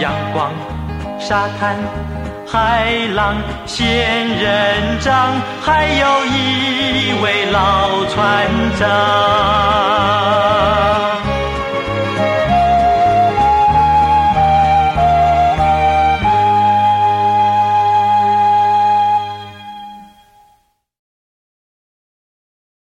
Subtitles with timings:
[0.00, 0.50] 阳光、
[1.20, 1.76] 沙滩、
[2.46, 3.86] 海浪、仙
[4.28, 5.32] 人掌，
[5.62, 8.46] 还有一位老船
[8.78, 9.73] 长。